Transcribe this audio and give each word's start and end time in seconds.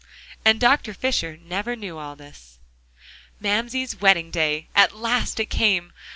And 0.43 0.59
Dr. 0.59 0.95
Fisher 0.95 1.37
never 1.43 1.75
knew 1.75 1.99
all 1.99 2.15
this. 2.15 2.57
Mamsie's 3.39 4.01
wedding 4.01 4.31
day! 4.31 4.67
At 4.73 4.95
last 4.95 5.39
it 5.39 5.51
came! 5.51 5.93